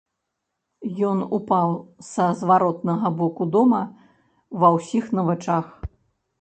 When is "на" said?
5.19-5.31